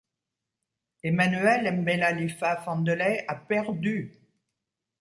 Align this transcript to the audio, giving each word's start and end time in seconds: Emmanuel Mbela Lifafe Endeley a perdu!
Emmanuel 1.03 1.71
Mbela 1.77 2.11
Lifafe 2.11 2.67
Endeley 2.71 3.23
a 3.27 3.35
perdu! 3.35 4.09